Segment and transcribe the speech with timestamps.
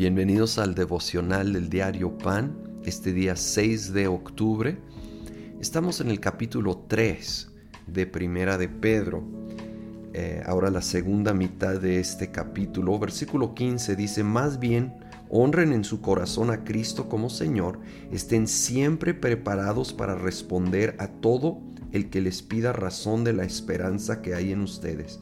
[0.00, 4.78] Bienvenidos al devocional del diario Pan, este día 6 de octubre.
[5.60, 7.50] Estamos en el capítulo 3
[7.86, 9.22] de Primera de Pedro.
[10.14, 14.94] Eh, ahora la segunda mitad de este capítulo, versículo 15 dice, más bien,
[15.28, 17.78] honren en su corazón a Cristo como Señor,
[18.10, 21.60] estén siempre preparados para responder a todo
[21.92, 25.20] el que les pida razón de la esperanza que hay en ustedes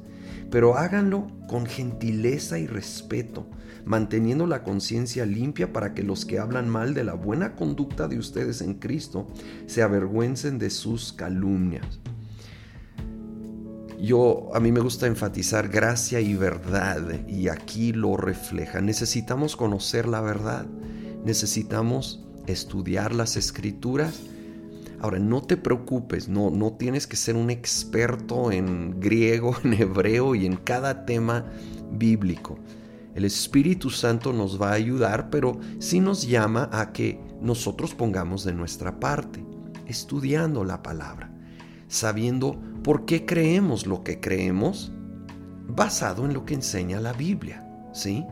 [0.51, 3.46] pero háganlo con gentileza y respeto,
[3.85, 8.19] manteniendo la conciencia limpia para que los que hablan mal de la buena conducta de
[8.19, 9.27] ustedes en Cristo
[9.67, 12.00] se avergüencen de sus calumnias.
[14.00, 18.81] Yo a mí me gusta enfatizar gracia y verdad y aquí lo refleja.
[18.81, 20.67] Necesitamos conocer la verdad.
[21.25, 24.21] Necesitamos estudiar las escrituras
[25.00, 30.34] Ahora, no te preocupes, no, no tienes que ser un experto en griego, en hebreo
[30.34, 31.46] y en cada tema
[31.93, 32.58] bíblico.
[33.14, 38.44] El Espíritu Santo nos va a ayudar, pero sí nos llama a que nosotros pongamos
[38.44, 39.44] de nuestra parte,
[39.86, 41.33] estudiando la palabra,
[41.88, 44.92] sabiendo por qué creemos lo que creemos,
[45.68, 48.24] basado en lo que enseña la Biblia, ¿sí?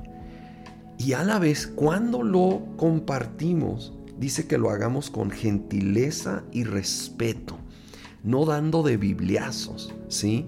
[0.99, 7.59] Y a la vez, cuando lo compartimos, dice que lo hagamos con gentileza y respeto,
[8.23, 10.47] no dando de bibliazos, ¿sí?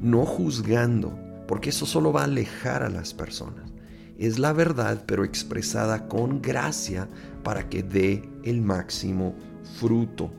[0.00, 3.72] No juzgando, porque eso solo va a alejar a las personas.
[4.18, 7.08] Es la verdad, pero expresada con gracia
[7.42, 9.34] para que dé el máximo
[9.78, 10.30] fruto.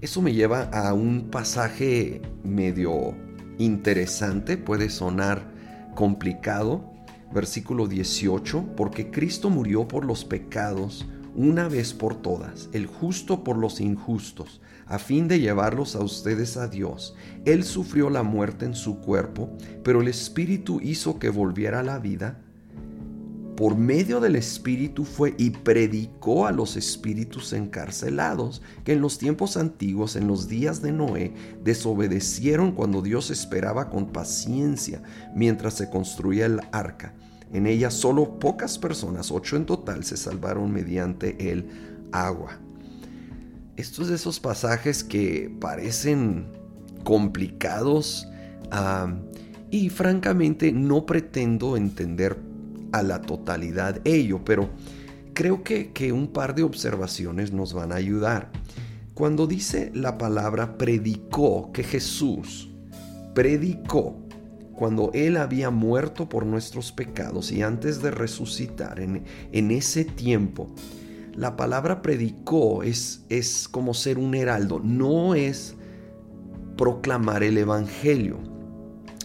[0.00, 3.14] Eso me lleva a un pasaje medio
[3.58, 5.50] interesante, puede sonar
[5.94, 6.93] complicado,
[7.32, 13.56] versículo 18, porque Cristo murió por los pecados una vez por todas, el justo por
[13.56, 17.16] los injustos, a fin de llevarlos a ustedes a Dios.
[17.44, 19.50] Él sufrió la muerte en su cuerpo,
[19.82, 22.40] pero el Espíritu hizo que volviera a la vida.
[23.56, 29.56] Por medio del Espíritu fue y predicó a los espíritus encarcelados, que en los tiempos
[29.56, 35.02] antiguos, en los días de Noé, desobedecieron cuando Dios esperaba con paciencia
[35.34, 37.14] mientras se construía el arca
[37.54, 41.68] en ella solo pocas personas, ocho en total, se salvaron mediante el
[42.10, 42.58] agua.
[43.76, 46.46] Estos de esos pasajes que parecen
[47.04, 48.28] complicados
[49.70, 52.36] y francamente no pretendo entender
[52.94, 54.70] a la totalidad ello, pero
[55.34, 58.50] creo que, que un par de observaciones nos van a ayudar.
[59.14, 62.70] Cuando dice la palabra predicó, que Jesús
[63.34, 64.16] predicó,
[64.74, 70.72] cuando Él había muerto por nuestros pecados y antes de resucitar en, en ese tiempo,
[71.34, 75.74] la palabra predicó es, es como ser un heraldo, no es
[76.76, 78.38] proclamar el Evangelio.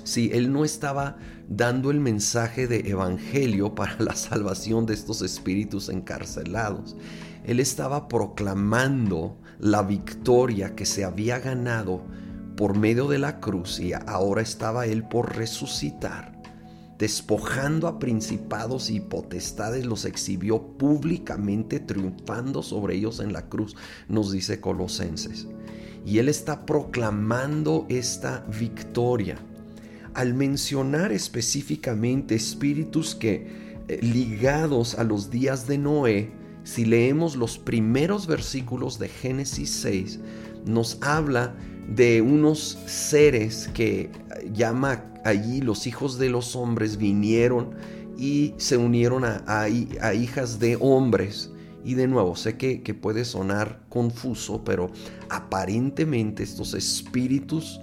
[0.03, 1.18] Si Él no estaba
[1.50, 6.96] dando el mensaje de Evangelio para la salvación de estos espíritus encarcelados.
[7.44, 12.04] Él estaba proclamando la victoria que se había ganado
[12.56, 16.38] por medio de la cruz y ahora estaba Él por resucitar.
[17.00, 23.76] Despojando a principados y potestades, los exhibió públicamente, triunfando sobre ellos en la cruz,
[24.10, 25.48] nos dice Colosenses.
[26.06, 29.38] Y Él está proclamando esta victoria.
[30.19, 33.47] Al mencionar específicamente espíritus que
[33.88, 36.30] eh, ligados a los días de Noé,
[36.66, 40.19] si leemos los primeros versículos de Génesis 6,
[40.66, 41.56] nos habla
[41.88, 44.09] de unos seres que
[44.53, 47.69] llama allí los hijos de los hombres vinieron
[48.18, 51.50] y se unieron a, hijas de hombres.
[51.86, 54.91] Y de nuevo, sé que, que puede sonar confuso, pero
[55.30, 57.80] aparentemente estos espíritus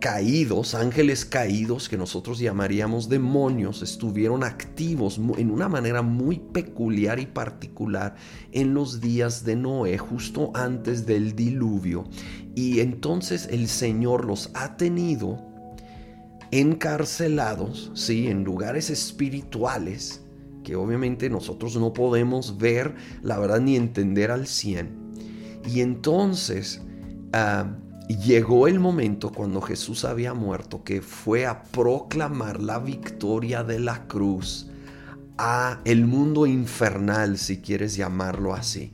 [0.00, 7.26] caídos, ángeles caídos, que nosotros llamaríamos demonios, estuvieron activos en una manera muy peculiar y
[7.26, 8.14] particular
[8.52, 12.04] en los días de Noé, justo antes del diluvio.
[12.54, 15.44] Y entonces el Señor los ha tenido
[16.50, 18.28] encarcelados, ¿sí?
[18.28, 20.22] En lugares espirituales
[20.62, 25.14] que obviamente nosotros no podemos ver, la verdad, ni entender al cien.
[25.66, 26.82] Y entonces...
[27.32, 27.78] Ah,
[28.16, 34.06] llegó el momento cuando Jesús había muerto que fue a proclamar la victoria de la
[34.06, 34.70] cruz
[35.36, 38.92] a el mundo infernal, si quieres llamarlo así,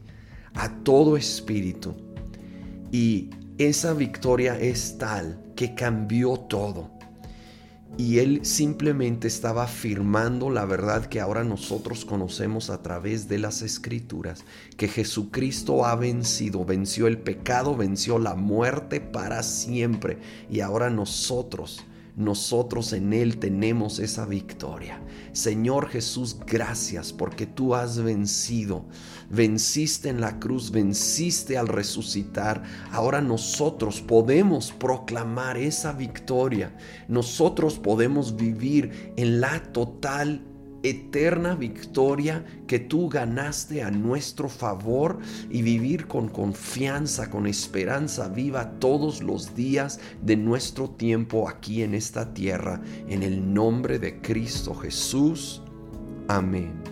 [0.55, 1.95] a todo espíritu.
[2.91, 6.94] Y esa victoria es tal que cambió todo
[7.97, 13.63] y él simplemente estaba afirmando la verdad que ahora nosotros conocemos a través de las
[13.63, 14.45] escrituras,
[14.77, 20.19] que Jesucristo ha vencido, venció el pecado, venció la muerte para siempre
[20.51, 21.85] y ahora nosotros
[22.17, 25.01] nosotros en Él tenemos esa victoria.
[25.33, 28.85] Señor Jesús, gracias porque tú has vencido.
[29.31, 32.63] Venciste en la cruz, venciste al resucitar.
[32.93, 36.77] Ahora nosotros podemos proclamar esa victoria.
[37.09, 40.41] Nosotros podemos vivir en la total
[40.85, 45.19] eterna victoria que tú ganaste a nuestro favor
[45.51, 51.95] y vivir con confianza, con esperanza viva todos los días de nuestro tiempo aquí en
[51.95, 52.81] esta tierra.
[53.09, 55.63] En el nombre de Cristo Jesús.
[56.29, 56.84] Amén.